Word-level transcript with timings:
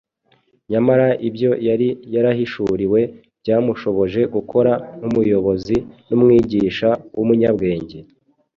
Nyamara 0.71 1.07
ibyo 1.27 1.51
yari 1.67 1.87
yarahishuriwe 2.13 2.99
byamushoboje 3.41 4.21
gukora 4.35 4.71
nk’umuyobozi 4.99 5.77
n’umwigisha 6.07 6.89
w’umunyabwenge; 7.15 7.97